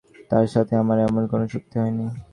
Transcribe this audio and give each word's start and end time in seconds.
তার 0.31 0.45
সাথে 0.47 0.73
আমার 0.75 0.97
এমন 1.07 1.23
কোন 1.31 1.41
চুক্তি 1.47 1.75
হয়নি। 1.81 2.05